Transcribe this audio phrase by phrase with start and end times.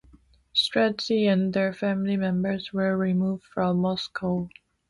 [0.55, 4.49] Streltsy and their family members were removed from Moscow.